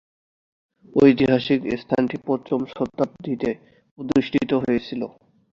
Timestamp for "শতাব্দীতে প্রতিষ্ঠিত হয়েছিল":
2.71-5.01